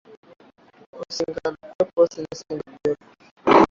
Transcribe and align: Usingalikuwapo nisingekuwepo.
Usingalikuwapo 1.03 2.01
nisingekuwepo. 2.21 3.05